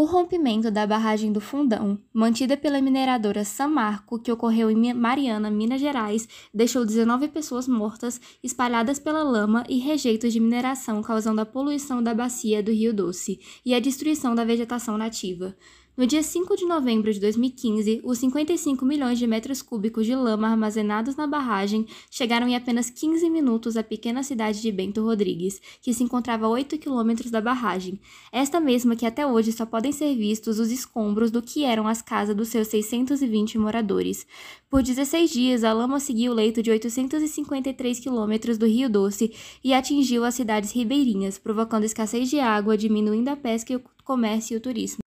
[0.00, 5.78] O rompimento da barragem do Fundão, mantida pela mineradora Samarco, que ocorreu em Mariana, Minas
[5.78, 12.02] Gerais, deixou 19 pessoas mortas, espalhadas pela lama e rejeitos de mineração, causando a poluição
[12.02, 15.54] da bacia do Rio Doce e a destruição da vegetação nativa.
[16.00, 20.48] No dia 5 de novembro de 2015, os 55 milhões de metros cúbicos de lama
[20.48, 25.92] armazenados na barragem chegaram em apenas 15 minutos à pequena cidade de Bento Rodrigues, que
[25.92, 28.00] se encontrava a 8 quilômetros da barragem,
[28.32, 32.00] esta mesma que até hoje só podem ser vistos os escombros do que eram as
[32.00, 34.26] casas dos seus 620 moradores.
[34.70, 39.74] Por 16 dias, a lama seguiu o leito de 853 quilômetros do Rio Doce e
[39.74, 44.60] atingiu as cidades ribeirinhas, provocando escassez de água, diminuindo a pesca, o comércio e o
[44.62, 45.09] turismo.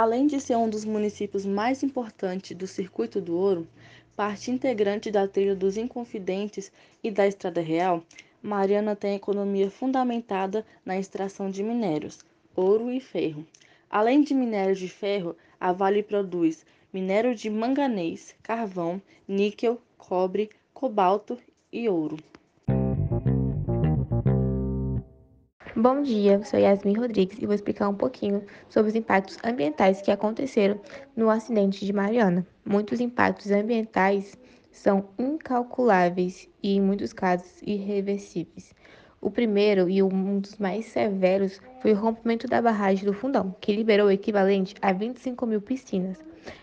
[0.00, 3.66] Além de ser um dos municípios mais importantes do Circuito do Ouro,
[4.14, 6.70] parte integrante da trilha dos Inconfidentes
[7.02, 8.04] e da Estrada Real,
[8.40, 12.20] Mariana tem economia fundamentada na extração de minérios,
[12.54, 13.44] ouro e ferro.
[13.90, 21.36] Além de minérios de ferro, a Vale produz minério de manganês, carvão, níquel, cobre, cobalto
[21.72, 22.18] e ouro.
[25.80, 30.10] Bom dia, sou Yasmin Rodrigues e vou explicar um pouquinho sobre os impactos ambientais que
[30.10, 30.80] aconteceram
[31.16, 32.44] no acidente de Mariana.
[32.64, 34.36] Muitos impactos ambientais
[34.72, 38.74] são incalculáveis e, em muitos casos, irreversíveis.
[39.20, 43.72] O primeiro e um dos mais severos foi o rompimento da barragem do Fundão, que
[43.72, 46.18] liberou o equivalente a 25 mil piscinas.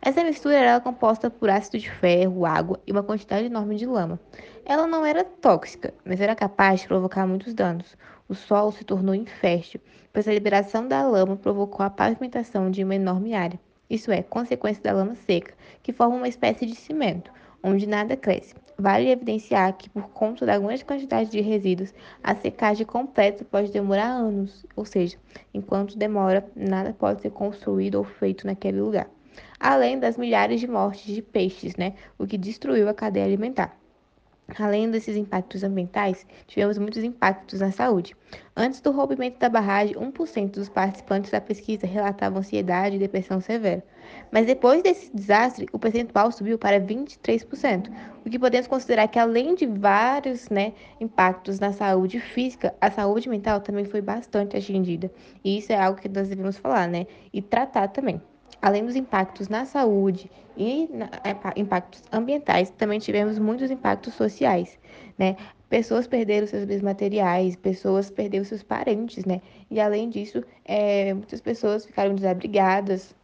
[0.00, 4.20] Essa mistura era composta por ácido de ferro, água e uma quantidade enorme de lama.
[4.64, 7.96] Ela não era tóxica, mas era capaz de provocar muitos danos
[8.30, 9.80] o solo se tornou infértil,
[10.12, 13.58] pois a liberação da lama provocou a pavimentação de uma enorme área.
[13.90, 18.54] Isso é, consequência da lama seca, que forma uma espécie de cimento, onde nada cresce.
[18.78, 24.06] Vale evidenciar que, por conta da grande quantidade de resíduos, a secagem completa pode demorar
[24.06, 25.18] anos, ou seja,
[25.52, 29.10] enquanto demora, nada pode ser construído ou feito naquele lugar.
[29.58, 33.79] Além das milhares de mortes de peixes, né, o que destruiu a cadeia alimentar.
[34.58, 38.16] Além desses impactos ambientais, tivemos muitos impactos na saúde.
[38.56, 43.82] Antes do rompimento da barragem, 1% dos participantes da pesquisa relatavam ansiedade e depressão severa.
[44.30, 47.90] Mas depois desse desastre, o percentual subiu para 23%,
[48.24, 53.28] o que podemos considerar que, além de vários né, impactos na saúde física, a saúde
[53.28, 55.10] mental também foi bastante atingida.
[55.44, 57.06] E isso é algo que nós devemos falar, né?
[57.32, 58.20] E tratar também.
[58.60, 61.08] Além dos impactos na saúde e na,
[61.56, 64.78] impactos ambientais, também tivemos muitos impactos sociais,
[65.18, 65.36] né?
[65.68, 69.40] Pessoas perderam seus bens materiais, pessoas perderam seus parentes, né?
[69.70, 73.14] E além disso, é, muitas pessoas ficaram desabrigadas,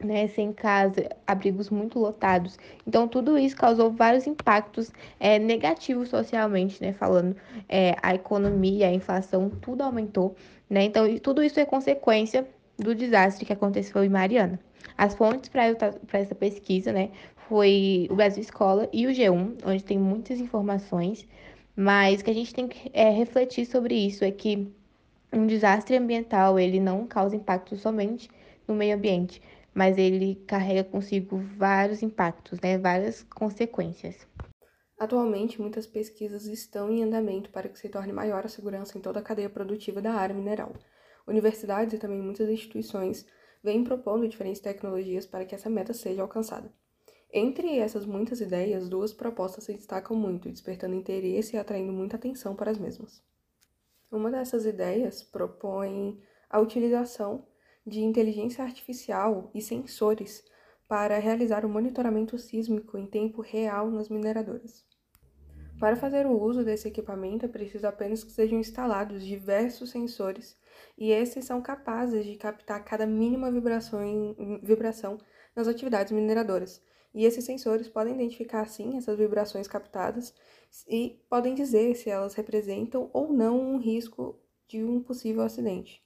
[0.00, 2.58] né, sem casa, abrigos muito lotados.
[2.86, 7.36] Então, tudo isso causou vários impactos é, negativos socialmente, né, falando
[7.68, 10.34] é, a economia, a inflação, tudo aumentou,
[10.68, 12.46] né, então tudo isso é consequência
[12.78, 14.58] do desastre que aconteceu em Mariana.
[14.96, 15.64] As fontes para
[16.12, 17.10] essa pesquisa, né,
[17.48, 21.26] foi o Brasil Escola e o G1, onde tem muitas informações,
[21.74, 24.72] mas que a gente tem que é, refletir sobre isso é que
[25.32, 28.30] um desastre ambiental, ele não causa impacto somente
[28.66, 29.42] no meio ambiente,
[29.74, 34.26] mas ele carrega consigo vários impactos, né, várias consequências.
[34.98, 39.20] Atualmente, muitas pesquisas estão em andamento para que se torne maior a segurança em toda
[39.20, 40.72] a cadeia produtiva da área mineral.
[41.26, 43.26] Universidades e também muitas instituições
[43.62, 46.72] vêm propondo diferentes tecnologias para que essa meta seja alcançada.
[47.32, 52.54] Entre essas muitas ideias, duas propostas se destacam muito, despertando interesse e atraindo muita atenção
[52.54, 53.22] para as mesmas.
[54.10, 57.44] Uma dessas ideias propõe a utilização
[57.84, 60.44] de inteligência artificial e sensores
[60.88, 64.84] para realizar o monitoramento sísmico em tempo real nas mineradoras.
[65.78, 70.56] Para fazer o uso desse equipamento é preciso apenas que sejam instalados diversos sensores
[70.96, 74.00] e esses são capazes de captar cada mínima vibração,
[74.62, 75.18] vibração
[75.54, 76.82] nas atividades mineradoras.
[77.14, 80.34] E esses sensores podem identificar, sim, essas vibrações captadas
[80.86, 84.38] e podem dizer se elas representam ou não um risco
[84.68, 86.04] de um possível acidente.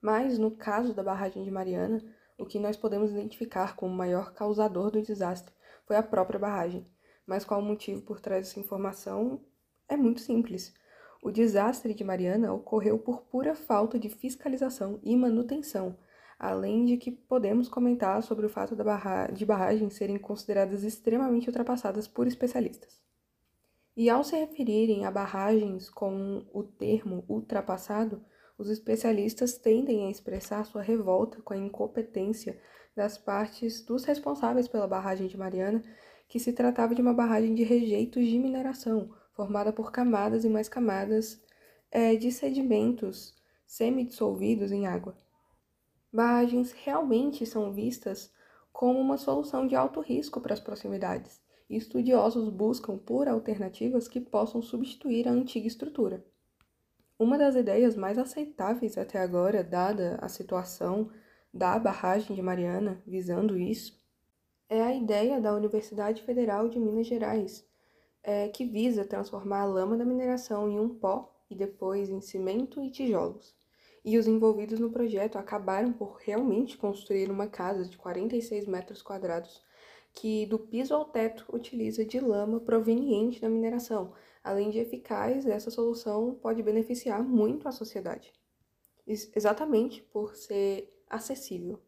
[0.00, 2.02] Mas, no caso da barragem de Mariana,
[2.38, 5.54] o que nós podemos identificar como o maior causador do desastre
[5.86, 6.86] foi a própria barragem.
[7.26, 9.44] Mas qual o motivo por trás dessa informação
[9.88, 10.74] é muito simples.
[11.24, 15.96] O desastre de Mariana ocorreu por pura falta de fiscalização e manutenção,
[16.36, 22.08] além de que podemos comentar sobre o fato barra de barragens serem consideradas extremamente ultrapassadas
[22.08, 23.00] por especialistas.
[23.96, 28.20] E ao se referirem a barragens com o termo ultrapassado,
[28.58, 32.58] os especialistas tendem a expressar sua revolta com a incompetência
[32.96, 35.84] das partes dos responsáveis pela barragem de Mariana,
[36.26, 40.68] que se tratava de uma barragem de rejeitos de mineração, formada por camadas e mais
[40.68, 41.40] camadas
[41.90, 43.34] é, de sedimentos
[43.66, 45.16] semidissolvidos em água.
[46.12, 48.30] Barragens realmente são vistas
[48.72, 54.20] como uma solução de alto risco para as proximidades, e estudiosos buscam por alternativas que
[54.20, 56.24] possam substituir a antiga estrutura.
[57.18, 61.10] Uma das ideias mais aceitáveis até agora, dada a situação
[61.52, 63.98] da barragem de Mariana visando isso,
[64.68, 67.64] é a ideia da Universidade Federal de Minas Gerais,
[68.22, 72.82] é, que visa transformar a lama da mineração em um pó e depois em cimento
[72.82, 73.54] e tijolos.
[74.04, 79.62] E os envolvidos no projeto acabaram por realmente construir uma casa de 46 metros quadrados
[80.14, 84.12] que do piso ao teto utiliza de lama proveniente da mineração.
[84.42, 88.32] Além de eficaz, essa solução pode beneficiar muito a sociedade,
[89.06, 91.78] exatamente por ser acessível.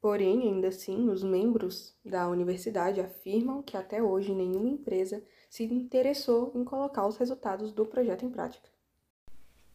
[0.00, 6.52] Porém, ainda assim, os membros da universidade afirmam que até hoje nenhuma empresa se interessou
[6.54, 8.68] em colocar os resultados do projeto em prática.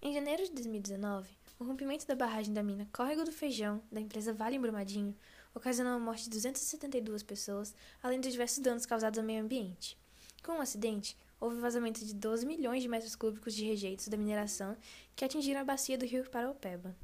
[0.01, 1.29] Em janeiro de 2019,
[1.59, 5.15] o rompimento da barragem da mina Córrego do Feijão, da empresa Vale Brumadinho,
[5.53, 9.97] ocasionou a morte de 272 pessoas, além de diversos danos causados ao meio ambiente.
[10.43, 14.75] Com o acidente, houve vazamento de 12 milhões de metros cúbicos de rejeitos da mineração
[15.15, 16.95] que atingiram a bacia do rio Paraupeba.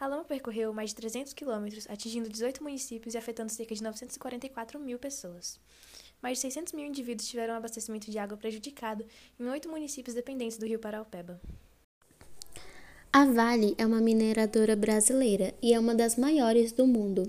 [0.00, 4.78] A lama percorreu mais de 300 quilômetros, atingindo 18 municípios e afetando cerca de 944
[4.78, 5.58] mil pessoas.
[6.22, 9.04] Mais de 600 mil indivíduos tiveram abastecimento de água prejudicado
[9.38, 11.40] em oito municípios dependentes do rio Paraupeba.
[13.12, 17.28] A Vale é uma mineradora brasileira e é uma das maiores do mundo.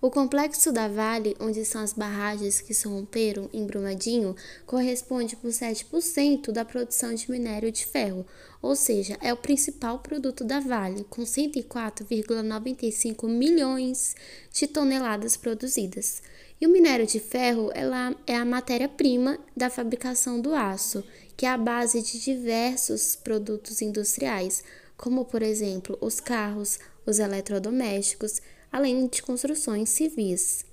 [0.00, 5.50] O complexo da Vale, onde são as barragens que se romperam em Brumadinho, corresponde por
[5.50, 8.24] 7% da produção de minério de ferro,
[8.62, 14.14] ou seja, é o principal produto da Vale, com 104,95 milhões
[14.52, 16.22] de toneladas produzidas.
[16.60, 21.02] E o minério de ferro ela é a matéria-prima da fabricação do aço,
[21.36, 24.62] que é a base de diversos produtos industriais,
[24.96, 30.64] como por exemplo os carros, os eletrodomésticos, além de construções civis.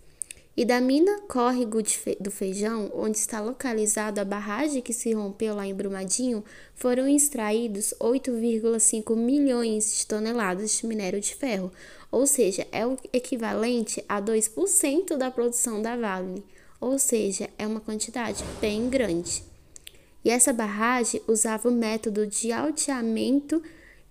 [0.57, 1.80] E da mina Córrego
[2.19, 7.94] do Feijão, onde está localizada a barragem que se rompeu lá em Brumadinho, foram extraídos
[8.00, 11.71] 8,5 milhões de toneladas de minério de ferro,
[12.09, 16.42] ou seja, é o equivalente a 2% da produção da Vale,
[16.80, 19.44] ou seja, é uma quantidade bem grande.
[20.24, 23.62] E essa barragem usava o método de alteamento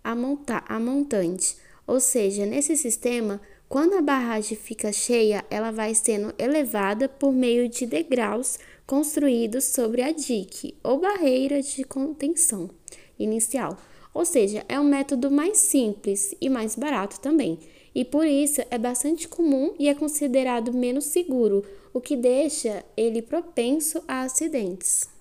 [0.05, 1.57] a, monta a montante.
[1.87, 7.69] Ou seja, nesse sistema, quando a barragem fica cheia, ela vai sendo elevada por meio
[7.69, 12.71] de degraus construídos sobre a dique ou barreira de contenção
[13.19, 13.77] inicial.
[14.13, 17.59] Ou seja, é um método mais simples e mais barato também.
[17.95, 23.23] E por isso é bastante comum e é considerado menos seguro, o que deixa ele
[23.23, 25.14] propenso a acidentes.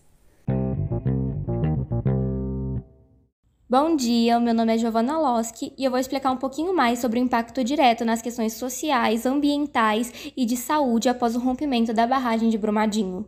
[3.75, 7.20] Bom dia, meu nome é Giovanna Loski e eu vou explicar um pouquinho mais sobre
[7.20, 12.52] o impacto direto nas questões sociais, ambientais e de saúde após o rompimento da barragem
[12.52, 13.25] de Brumadinho.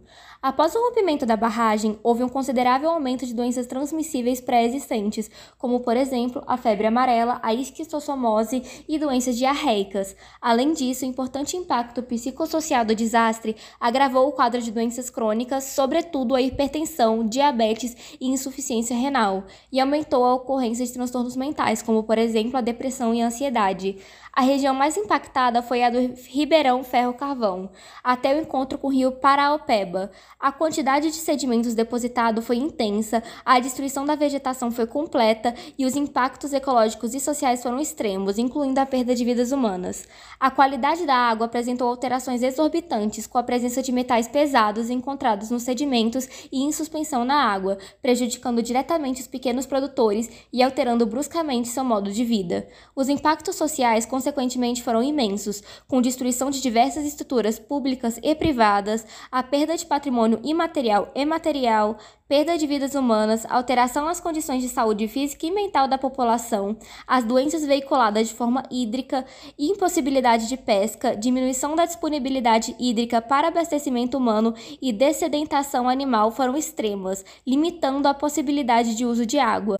[0.47, 5.27] Após o rompimento da barragem, houve um considerável aumento de doenças transmissíveis pré-existentes,
[5.57, 10.15] como, por exemplo, a febre amarela, a esquistossomose e doenças diarreicas.
[10.39, 16.35] Além disso, o importante impacto psicossocial do desastre agravou o quadro de doenças crônicas, sobretudo
[16.35, 22.19] a hipertensão, diabetes e insuficiência renal, e aumentou a ocorrência de transtornos mentais, como, por
[22.19, 23.97] exemplo, a depressão e a ansiedade.
[24.31, 27.69] A região mais impactada foi a do Ribeirão Ferro Carvão,
[28.03, 30.11] até o encontro com o rio Paraopeba.
[30.37, 35.95] A quantidade de sedimentos depositado foi intensa, a destruição da vegetação foi completa e os
[35.95, 40.05] impactos ecológicos e sociais foram extremos, incluindo a perda de vidas humanas.
[40.37, 45.63] A qualidade da água apresentou alterações exorbitantes, com a presença de metais pesados encontrados nos
[45.63, 51.83] sedimentos e em suspensão na água, prejudicando diretamente os pequenos produtores e alterando bruscamente seu
[51.83, 52.67] modo de vida.
[52.93, 59.41] Os impactos sociais consequentemente foram imensos, com destruição de diversas estruturas públicas e privadas, a
[59.41, 65.07] perda de patrimônio imaterial e material, perda de vidas humanas, alteração nas condições de saúde
[65.07, 69.25] física e mental da população, as doenças veiculadas de forma hídrica,
[69.57, 77.23] impossibilidade de pesca, diminuição da disponibilidade hídrica para abastecimento humano e dessedentação animal foram extremas,
[77.45, 79.79] limitando a possibilidade de uso de água.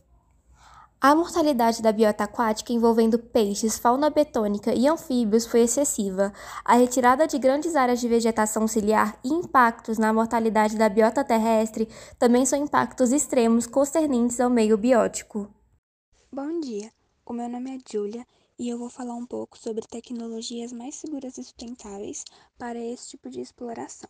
[1.08, 6.34] A mortalidade da biota aquática envolvendo peixes, fauna betônica e anfíbios foi excessiva.
[6.64, 11.88] A retirada de grandes áreas de vegetação ciliar e impactos na mortalidade da biota terrestre
[12.18, 15.48] também são impactos extremos concernentes ao meio biótico.
[16.34, 16.92] Bom dia,
[17.24, 18.26] o meu nome é Julia
[18.58, 22.26] e eu vou falar um pouco sobre tecnologias mais seguras e sustentáveis
[22.58, 24.10] para esse tipo de exploração.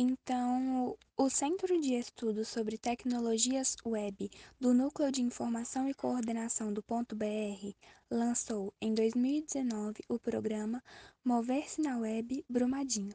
[0.00, 6.80] Então, o Centro de Estudos sobre Tecnologias Web do Núcleo de Informação e Coordenação do
[6.80, 7.74] Ponto BR
[8.08, 10.80] lançou em 2019 o programa
[11.24, 13.12] Mover-se na Web Brumadinho,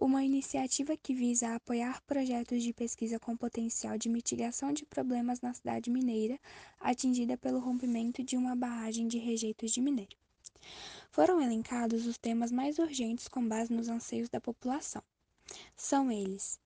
[0.00, 5.52] uma iniciativa que visa apoiar projetos de pesquisa com potencial de mitigação de problemas na
[5.52, 6.40] cidade mineira
[6.80, 10.16] atingida pelo rompimento de uma barragem de rejeitos de minério.
[11.10, 15.02] Foram elencados os temas mais urgentes com base nos anseios da população.
[15.76, 16.58] São eles: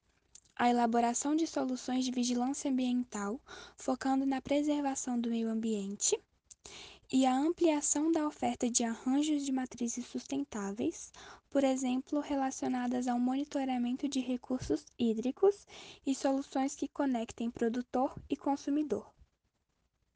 [0.57, 3.41] a elaboração de soluções de vigilância ambiental,
[3.77, 6.19] focando na preservação do meio ambiente,
[7.11, 11.13] e a ampliação da oferta de arranjos de matrizes sustentáveis,
[11.51, 15.67] por exemplo, relacionadas ao monitoramento de recursos hídricos
[16.05, 19.18] e soluções que conectem produtor e consumidor.